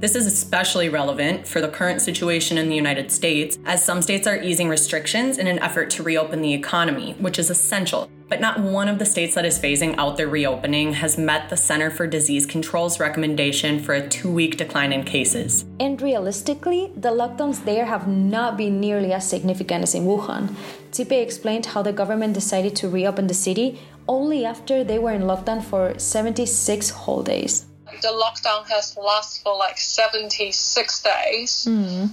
This 0.00 0.14
is 0.14 0.26
especially 0.26 0.88
relevant 0.88 1.48
for 1.48 1.60
the 1.60 1.66
current 1.66 2.00
situation 2.00 2.56
in 2.56 2.68
the 2.68 2.76
United 2.76 3.10
States, 3.10 3.58
as 3.64 3.84
some 3.84 4.00
states 4.00 4.28
are 4.28 4.40
easing 4.40 4.68
restrictions 4.68 5.38
in 5.38 5.48
an 5.48 5.58
effort 5.58 5.90
to 5.90 6.04
reopen 6.04 6.40
the 6.40 6.54
economy, 6.54 7.16
which 7.18 7.36
is 7.36 7.50
essential. 7.50 8.08
But 8.28 8.40
not 8.40 8.60
one 8.60 8.86
of 8.86 9.00
the 9.00 9.04
states 9.04 9.34
that 9.34 9.44
is 9.44 9.58
phasing 9.58 9.96
out 9.98 10.16
their 10.16 10.28
reopening 10.28 10.92
has 10.92 11.18
met 11.18 11.48
the 11.48 11.56
Center 11.56 11.90
for 11.90 12.06
Disease 12.06 12.46
Control's 12.46 13.00
recommendation 13.00 13.80
for 13.82 13.92
a 13.92 14.08
two 14.08 14.30
week 14.30 14.56
decline 14.56 14.92
in 14.92 15.02
cases. 15.02 15.64
And 15.80 16.00
realistically, 16.00 16.92
the 16.94 17.10
lockdowns 17.10 17.64
there 17.64 17.86
have 17.86 18.06
not 18.06 18.56
been 18.56 18.78
nearly 18.78 19.12
as 19.12 19.28
significant 19.28 19.82
as 19.82 19.96
in 19.96 20.04
Wuhan. 20.04 20.54
Tipe 20.92 21.10
explained 21.10 21.66
how 21.66 21.82
the 21.82 21.92
government 21.92 22.34
decided 22.34 22.76
to 22.76 22.88
reopen 22.88 23.26
the 23.26 23.34
city 23.34 23.80
only 24.06 24.44
after 24.44 24.84
they 24.84 25.00
were 25.00 25.12
in 25.12 25.22
lockdown 25.22 25.60
for 25.60 25.98
76 25.98 26.90
whole 26.90 27.24
days. 27.24 27.67
The 28.00 28.08
lockdown 28.08 28.68
has 28.68 28.96
lasted 28.96 29.42
for 29.42 29.56
like 29.56 29.78
76 29.78 31.02
days. 31.02 31.64
Hmm. 31.64 32.06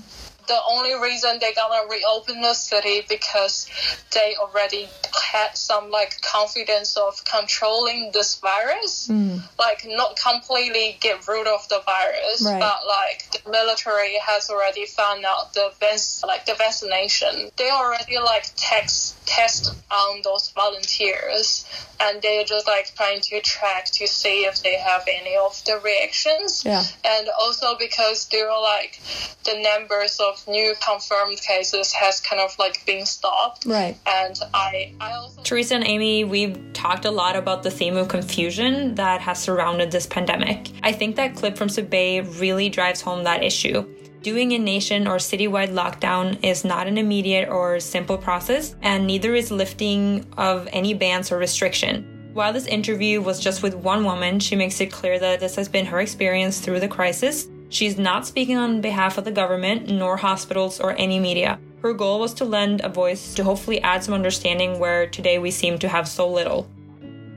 The 0.48 0.60
only 0.70 0.94
reason 0.94 1.40
they're 1.40 1.54
gonna 1.56 1.88
reopen 1.90 2.42
the 2.42 2.54
city 2.54 3.04
because 3.08 3.68
they 4.12 4.36
already 4.40 4.88
had 5.34 5.56
some 5.58 5.90
like 5.92 6.22
confidence 6.22 6.98
of 6.98 7.24
controlling 7.26 8.12
this 8.14 8.36
virus. 8.36 9.08
Hmm. 9.08 9.38
Like 9.60 9.86
not 9.86 10.18
completely 10.22 10.98
get 11.00 11.28
rid 11.28 11.48
of 11.48 11.68
the 11.70 11.82
virus, 11.86 12.42
Right. 12.44 12.60
but 12.60 12.80
like 12.88 13.32
the 13.44 13.50
military 13.50 14.18
has 14.20 14.50
already 14.50 14.86
found 14.86 15.26
out 15.26 15.54
the 15.54 15.72
vac- 15.80 16.28
like 16.28 16.46
the 16.46 16.56
vaccination. 16.56 17.50
They 17.58 17.70
already 17.72 18.18
like 18.20 18.46
test 18.56 19.16
test 19.26 19.74
on 19.92 20.22
those 20.24 20.50
volunteers, 20.52 21.66
and 22.00 22.22
they're 22.22 22.44
just 22.44 22.68
like 22.68 22.94
trying 22.96 23.22
to 23.22 23.42
track 23.42 23.86
to 23.86 24.08
see 24.08 24.46
if 24.46 24.62
they 24.62 24.76
have 24.78 25.04
any 25.08 25.36
of 25.38 25.62
the 25.66 25.80
reactions. 25.80 26.64
Yeah. 26.66 26.84
And 27.04 27.30
also 27.40 27.76
because 27.78 28.28
there 28.30 28.50
are 28.50 28.62
like 28.62 29.00
the 29.44 29.60
numbers 29.62 30.20
of 30.20 30.35
new 30.48 30.74
confirmed 30.86 31.40
cases 31.42 31.92
has 31.94 32.20
kind 32.20 32.42
of 32.42 32.58
like 32.60 32.86
been 32.86 33.06
stopped. 33.06 33.66
Right. 33.66 33.98
And 34.06 34.38
I 34.54 34.94
I 35.00 35.14
also 35.14 35.42
Teresa 35.44 35.76
and 35.76 35.88
Amy, 35.88 36.24
we've 36.24 36.58
talked 36.74 37.06
a 37.06 37.12
lot 37.12 37.36
about 37.36 37.64
the 37.64 37.72
theme 37.72 37.98
of 37.98 38.08
confusion 38.08 38.96
that 38.96 39.22
has 39.22 39.40
surrounded 39.40 39.92
this 39.92 40.06
pandemic. 40.06 40.72
I 40.84 40.92
think 40.92 41.16
that 41.16 41.36
clip 41.36 41.58
from 41.58 41.68
Subay 41.68 42.40
really 42.40 42.70
drives 42.70 43.02
home 43.02 43.24
that 43.24 43.44
issue. 43.44 43.86
Doing 44.22 44.54
a 44.54 44.58
nation 44.58 45.08
or 45.08 45.18
citywide 45.18 45.70
lockdown 45.70 46.44
is 46.44 46.66
not 46.66 46.88
an 46.88 46.98
immediate 46.98 47.48
or 47.48 47.80
simple 47.80 48.18
process, 48.18 48.76
and 48.82 49.06
neither 49.06 49.36
is 49.36 49.52
lifting 49.52 50.26
of 50.36 50.68
any 50.72 50.96
bans 50.96 51.32
or 51.32 51.38
restriction. 51.38 52.32
While 52.34 52.52
this 52.52 52.66
interview 52.66 53.22
was 53.22 53.40
just 53.40 53.64
with 53.64 53.76
one 53.76 54.04
woman, 54.04 54.40
she 54.40 54.56
makes 54.56 54.82
it 54.82 54.92
clear 54.92 55.20
that 55.20 55.40
this 55.40 55.56
has 55.56 55.70
been 55.70 55.86
her 55.86 56.02
experience 56.02 56.60
through 56.60 56.80
the 56.80 56.88
crisis. 56.88 57.48
She's 57.76 57.98
not 57.98 58.26
speaking 58.26 58.56
on 58.56 58.80
behalf 58.80 59.18
of 59.18 59.26
the 59.26 59.34
government, 59.34 59.90
nor 59.90 60.16
hospitals, 60.16 60.80
or 60.80 60.98
any 60.98 61.20
media. 61.20 61.60
Her 61.82 61.92
goal 61.92 62.22
was 62.22 62.34
to 62.36 62.46
lend 62.46 62.80
a 62.80 62.88
voice 62.88 63.34
to 63.34 63.44
hopefully 63.44 63.82
add 63.82 64.02
some 64.02 64.14
understanding 64.14 64.80
where 64.80 65.08
today 65.08 65.40
we 65.40 65.52
seem 65.52 65.78
to 65.80 65.90
have 65.90 66.08
so 66.08 66.26
little. 66.26 66.70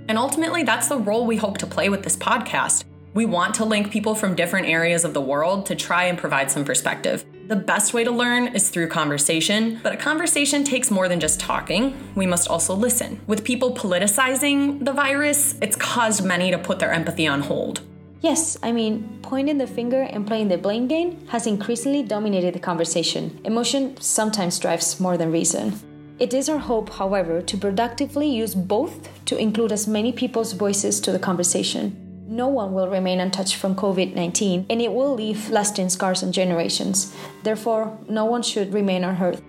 And 0.08 0.16
ultimately, 0.16 0.62
that's 0.62 0.86
the 0.86 0.96
role 0.96 1.26
we 1.26 1.38
hope 1.38 1.58
to 1.58 1.66
play 1.66 1.88
with 1.88 2.04
this 2.04 2.16
podcast. 2.16 2.84
We 3.14 3.26
want 3.26 3.52
to 3.56 3.64
link 3.64 3.90
people 3.90 4.14
from 4.14 4.36
different 4.36 4.68
areas 4.68 5.04
of 5.04 5.12
the 5.12 5.20
world 5.20 5.66
to 5.66 5.74
try 5.74 6.04
and 6.04 6.16
provide 6.16 6.52
some 6.52 6.64
perspective. 6.64 7.24
The 7.48 7.56
best 7.56 7.92
way 7.92 8.04
to 8.04 8.12
learn 8.12 8.54
is 8.54 8.70
through 8.70 8.90
conversation, 8.90 9.80
but 9.82 9.92
a 9.92 9.96
conversation 9.96 10.62
takes 10.62 10.88
more 10.88 11.08
than 11.08 11.18
just 11.18 11.40
talking. 11.40 11.96
We 12.14 12.28
must 12.28 12.46
also 12.46 12.76
listen. 12.76 13.20
With 13.26 13.42
people 13.42 13.74
politicizing 13.74 14.84
the 14.84 14.92
virus, 14.92 15.56
it's 15.60 15.74
caused 15.74 16.24
many 16.24 16.52
to 16.52 16.58
put 16.58 16.78
their 16.78 16.92
empathy 16.92 17.26
on 17.26 17.40
hold. 17.40 17.80
Yes, 18.20 18.58
I 18.64 18.72
mean, 18.72 19.20
pointing 19.22 19.58
the 19.58 19.66
finger 19.66 20.02
and 20.02 20.26
playing 20.26 20.48
the 20.48 20.58
blame 20.58 20.88
game 20.88 21.24
has 21.28 21.46
increasingly 21.46 22.02
dominated 22.02 22.52
the 22.54 22.58
conversation. 22.58 23.40
Emotion 23.44 23.96
sometimes 24.00 24.58
drives 24.58 24.98
more 24.98 25.16
than 25.16 25.30
reason. 25.30 25.78
It 26.18 26.34
is 26.34 26.48
our 26.48 26.58
hope, 26.58 26.90
however, 26.90 27.40
to 27.40 27.56
productively 27.56 28.28
use 28.28 28.56
both 28.56 29.08
to 29.26 29.38
include 29.38 29.70
as 29.70 29.86
many 29.86 30.10
people's 30.10 30.52
voices 30.52 30.98
to 31.00 31.12
the 31.12 31.18
conversation. 31.20 31.96
No 32.26 32.48
one 32.48 32.72
will 32.72 32.88
remain 32.88 33.20
untouched 33.20 33.54
from 33.54 33.76
COVID 33.76 34.16
19, 34.16 34.66
and 34.68 34.82
it 34.82 34.92
will 34.92 35.14
leave 35.14 35.48
lasting 35.50 35.88
scars 35.88 36.24
on 36.24 36.32
generations. 36.32 37.14
Therefore, 37.44 37.96
no 38.08 38.24
one 38.24 38.42
should 38.42 38.74
remain 38.74 39.04
unheard. 39.04 39.40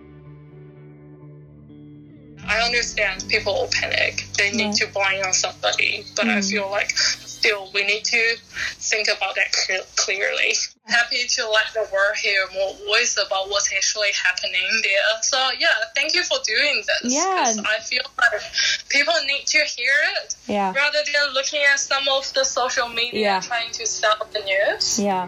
I 2.47 2.59
understand 2.61 3.25
people 3.27 3.53
will 3.53 3.69
panic. 3.71 4.27
They 4.37 4.51
need 4.51 4.73
to 4.75 4.87
blame 4.93 5.23
on 5.25 5.33
somebody, 5.33 6.05
but 6.15 6.25
I 6.25 6.37
mm-hmm. 6.37 6.49
feel 6.49 6.69
like 6.69 6.95
still 7.39 7.69
we 7.73 7.85
need 7.85 8.03
to 8.03 8.21
think 8.91 9.07
about 9.07 9.35
that 9.35 9.51
clearly. 9.95 10.53
Happy 10.87 11.27
to 11.27 11.47
let 11.49 11.67
the 11.73 11.87
world 11.93 12.15
hear 12.21 12.41
more 12.53 12.73
voice 12.87 13.13
about 13.25 13.49
what's 13.49 13.71
actually 13.73 14.09
happening 14.25 14.67
there. 14.83 15.21
So 15.21 15.37
yeah, 15.57 15.67
thank 15.95 16.13
you 16.15 16.23
for 16.23 16.37
doing 16.45 16.83
this. 16.89 17.13
Yeah. 17.13 17.43
'cause 17.45 17.59
I 17.59 17.79
feel 17.79 18.03
like 18.17 18.41
people 18.89 19.13
need 19.25 19.45
to 19.47 19.59
hear 19.75 19.93
it 20.17 20.35
Yeah. 20.47 20.73
rather 20.73 21.01
than 21.11 21.33
looking 21.33 21.63
at 21.63 21.79
some 21.79 22.07
of 22.09 22.31
the 22.33 22.43
social 22.43 22.89
media 22.89 23.21
Yeah. 23.21 23.39
trying 23.41 23.71
to 23.71 23.85
sell 23.85 24.17
the 24.33 24.39
news. 24.39 24.99
Yeah. 24.99 25.27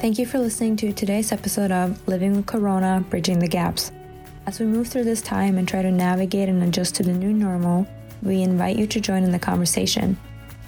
Thank 0.00 0.18
you 0.18 0.26
for 0.26 0.38
listening 0.38 0.76
to 0.76 0.92
today's 0.92 1.32
episode 1.32 1.72
of 1.72 2.06
Living 2.06 2.36
with 2.36 2.44
Corona 2.44 3.02
Bridging 3.08 3.38
the 3.38 3.48
Gaps. 3.48 3.90
As 4.46 4.60
we 4.60 4.66
move 4.66 4.88
through 4.88 5.04
this 5.04 5.22
time 5.22 5.56
and 5.56 5.66
try 5.66 5.80
to 5.80 5.90
navigate 5.90 6.50
and 6.50 6.62
adjust 6.62 6.94
to 6.96 7.02
the 7.02 7.12
new 7.12 7.32
normal, 7.32 7.86
we 8.22 8.42
invite 8.42 8.76
you 8.76 8.86
to 8.88 9.00
join 9.00 9.22
in 9.22 9.32
the 9.32 9.38
conversation. 9.38 10.18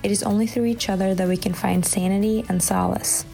It 0.02 0.11
is 0.11 0.23
only 0.23 0.47
through 0.47 0.64
each 0.64 0.88
other 0.88 1.14
that 1.14 1.28
we 1.28 1.37
can 1.37 1.52
find 1.52 1.85
sanity 1.85 2.42
and 2.49 2.62
solace. 2.62 3.26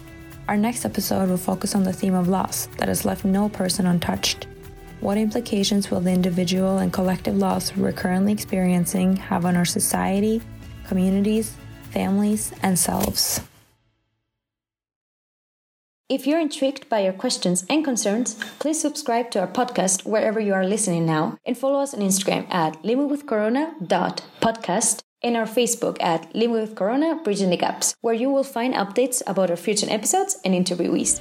Our 0.48 0.56
next 0.56 0.84
episode 0.84 1.28
will 1.28 1.36
focus 1.36 1.76
on 1.76 1.84
the 1.84 1.92
theme 1.92 2.14
of 2.14 2.26
loss 2.26 2.66
that 2.78 2.88
has 2.88 3.04
left 3.04 3.24
no 3.24 3.48
person 3.50 3.86
untouched. 3.86 4.48
What 4.98 5.16
implications 5.16 5.92
will 5.92 6.00
the 6.00 6.10
individual 6.10 6.78
and 6.78 6.92
collective 6.92 7.36
loss 7.36 7.76
we're 7.76 7.92
currently 7.92 8.32
experiencing 8.32 9.16
have 9.16 9.44
on 9.44 9.56
our 9.56 9.64
society, 9.64 10.42
communities, 10.88 11.54
families, 11.92 12.52
and 12.62 12.76
selves? 12.76 13.40
If 16.12 16.26
you're 16.26 16.40
intrigued 16.40 16.90
by 16.90 17.00
your 17.00 17.14
questions 17.14 17.64
and 17.70 17.82
concerns, 17.82 18.34
please 18.58 18.78
subscribe 18.78 19.30
to 19.30 19.40
our 19.40 19.46
podcast 19.46 20.04
wherever 20.04 20.38
you 20.38 20.52
are 20.52 20.66
listening 20.66 21.06
now 21.06 21.38
and 21.46 21.56
follow 21.56 21.80
us 21.80 21.94
on 21.94 22.00
Instagram 22.00 22.44
at 22.52 22.82
livingwithcorona.podcast 22.82 25.00
and 25.22 25.38
our 25.38 25.46
Facebook 25.46 25.96
at 26.02 26.34
Living 26.34 26.52
with 26.52 26.74
Corona 26.74 27.18
Bridging 27.24 27.48
the 27.48 27.56
Gaps, 27.56 27.94
where 28.02 28.12
you 28.12 28.28
will 28.28 28.44
find 28.44 28.74
updates 28.74 29.22
about 29.26 29.48
our 29.48 29.56
future 29.56 29.86
episodes 29.88 30.38
and 30.44 30.52
interviewees. 30.52 31.18